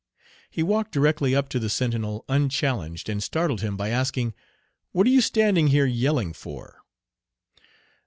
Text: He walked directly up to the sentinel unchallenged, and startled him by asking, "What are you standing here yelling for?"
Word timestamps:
He 0.49 0.63
walked 0.63 0.91
directly 0.91 1.35
up 1.35 1.47
to 1.49 1.59
the 1.59 1.69
sentinel 1.69 2.25
unchallenged, 2.27 3.07
and 3.07 3.21
startled 3.21 3.61
him 3.61 3.77
by 3.77 3.89
asking, 3.89 4.33
"What 4.93 5.05
are 5.05 5.11
you 5.11 5.21
standing 5.21 5.67
here 5.67 5.85
yelling 5.85 6.33
for?" 6.33 6.81